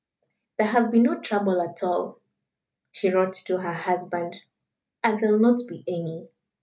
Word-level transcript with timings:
"There 0.57 0.65
has 0.65 0.87
been 0.87 1.03
no 1.03 1.19
trouble 1.19 1.61
at 1.61 1.83
all," 1.83 2.17
she 2.91 3.11
wrote 3.11 3.33
to 3.45 3.59
her 3.59 3.73
husband; 3.73 4.37
"and 5.03 5.19
there 5.19 5.31
will 5.31 5.37
not 5.51 5.59
be 5.69 5.83
any. 5.87 6.27